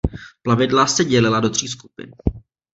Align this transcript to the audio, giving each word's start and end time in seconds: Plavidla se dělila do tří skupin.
Plavidla 0.41 0.87
se 0.87 1.05
dělila 1.05 1.39
do 1.39 1.49
tří 1.49 1.67
skupin. 1.67 2.11